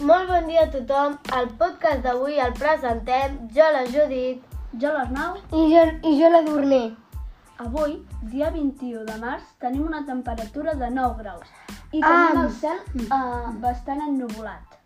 bon 0.00 0.46
dia 0.46 0.62
a 0.62 0.70
tothom. 0.70 1.18
El 1.36 1.48
podcast 1.58 2.02
d'avui 2.04 2.38
el 2.38 2.52
presentem 2.54 3.38
jo, 3.54 3.66
la 3.72 3.84
Judit. 3.86 4.42
Jo 4.80 4.92
l'Arnau. 4.92 5.36
I 5.52 5.64
jo, 5.72 5.84
i 6.04 6.20
jo 6.20 6.30
la 6.30 6.42
Dorner. 6.42 6.94
Avui, 7.58 7.96
dia 8.30 8.50
21 8.54 9.04
de 9.04 9.16
març, 9.18 9.42
tenim 9.58 9.86
una 9.86 10.04
temperatura 10.06 10.74
de 10.78 10.90
9 10.90 11.16
graus 11.22 11.48
i 11.90 12.00
tenim 12.00 12.36
Ah. 12.36 12.42
el 12.44 12.50
cel 12.52 12.78
uh, 13.10 13.50
bastant 13.60 14.00
ennuvolat. 14.06 14.76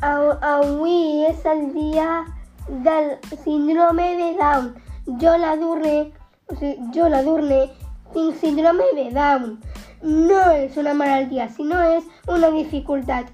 Avui 0.00 1.24
és 1.28 1.44
el 1.44 1.72
dia 1.74 2.24
del 2.68 3.18
síndrome 3.44 4.16
de 4.16 4.32
Down. 4.38 4.74
Jo 5.20 5.36
la 5.36 5.54
Dorner, 5.56 6.12
o 6.48 6.54
sigui, 6.56 6.90
jo 6.94 7.08
la 7.08 7.22
Dorner, 7.22 7.68
tinc 8.12 8.34
síndrome 8.40 8.84
de 8.96 9.10
Down. 9.10 9.60
No 10.02 10.40
és 10.50 10.76
una 10.76 10.94
malaltia, 10.94 11.48
sinó 11.48 11.78
és 11.82 12.04
una 12.26 12.50
dificultat. 12.50 13.26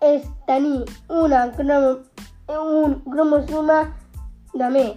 És 0.00 0.24
tenir 0.46 0.84
una 1.08 1.50
cromo, 1.52 1.98
un 2.48 2.94
cromosoma 3.04 3.82
de 4.54 4.68
més. 4.70 4.96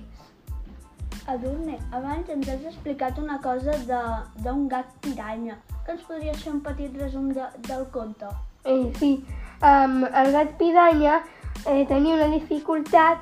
Adorne, 1.27 1.77
abans 1.91 2.29
ens 2.29 2.48
has 2.49 2.63
explicat 2.70 3.17
una 3.20 3.39
cosa 3.41 3.71
de- 3.89 4.43
d'un 4.43 4.67
gat 4.67 4.88
piranya. 5.02 5.57
Que 5.85 5.91
ens 5.91 6.02
podries 6.07 6.41
fer 6.43 6.53
un 6.53 6.62
petit 6.62 6.95
resum 6.99 7.29
de, 7.34 7.45
del 7.67 7.85
conte? 7.91 8.27
Eh, 8.66 8.91
sí, 8.99 9.26
um, 9.62 10.03
el 10.05 10.31
gat 10.31 10.55
pidanya 10.57 11.21
eh, 11.65 11.85
tenia 11.88 12.15
una 12.15 12.27
dificultat, 12.31 13.20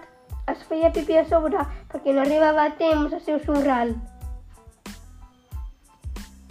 es 0.48 0.63
feia 0.70 0.91
pipí 0.93 1.18
a 1.18 1.26
sobre 1.26 1.57
perquè 1.91 2.13
no 2.13 2.21
arribava 2.21 2.66
a 2.66 2.76
temps 2.77 3.13
al 3.13 3.21
seu 3.21 3.40
sorral. 3.46 3.96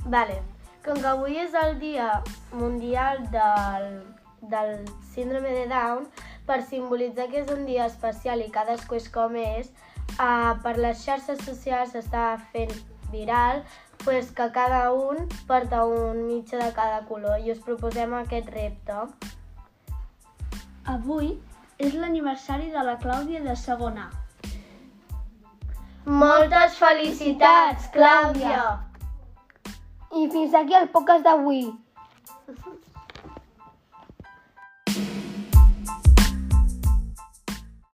Vale. 0.07 0.41
Com 0.85 0.97
que 0.97 1.07
avui 1.11 1.37
és 1.37 1.55
el 1.55 1.79
dia 1.79 2.23
mundial 2.53 3.19
del, 3.31 3.89
del 4.43 4.85
síndrome 5.15 5.51
de 5.51 5.67
Down, 5.69 6.09
per 6.47 6.63
simbolitzar 6.67 7.29
que 7.31 7.43
és 7.45 7.51
un 7.53 7.67
dia 7.69 7.87
especial 7.87 8.43
i 8.43 8.51
cadascú 8.51 8.97
és 8.99 9.09
com 9.13 9.37
és, 9.37 9.71
uh, 10.17 10.57
per 10.65 10.77
les 10.79 11.05
xarxes 11.05 11.45
socials 11.47 11.95
s'està 11.95 12.25
fent 12.53 12.73
viral 13.13 13.63
pues, 14.05 14.31
que 14.33 14.51
cada 14.53 14.93
un 14.93 15.29
porta 15.47 15.85
un 15.85 16.25
mitjà 16.27 16.59
de 16.65 16.73
cada 16.73 17.05
color 17.07 17.39
i 17.45 17.53
us 17.53 17.61
proposem 17.67 18.15
aquest 18.15 18.49
repte. 18.55 18.97
Avui 20.89 21.35
és 21.79 21.95
l'aniversari 21.95 22.71
de 22.73 22.83
la 22.85 22.97
Clàudia 23.03 23.45
de 23.45 23.57
segon 23.57 23.99
A. 24.01 24.09
Moltes 26.05 26.79
felicitats, 26.81 27.91
Clàudia! 27.95 28.63
I 30.17 30.27
fins 30.33 30.57
aquí 30.59 30.75
el 30.75 30.89
podcast 30.91 31.27
d'avui. 31.29 31.69